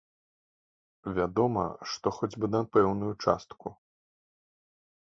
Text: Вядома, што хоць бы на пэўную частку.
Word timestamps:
Вядома, 1.17 1.63
што 1.91 2.07
хоць 2.17 2.33
бы 2.39 2.51
на 2.57 2.61
пэўную 2.79 3.13
частку. 3.23 3.67